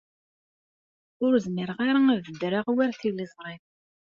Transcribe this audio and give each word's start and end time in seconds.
Ur 1.25 1.33
zmireɣ 1.45 1.77
ara 1.89 1.99
ad 2.13 2.21
ddreɣ 2.35 2.65
war 2.75 2.91
tiliẓri. 2.99 3.55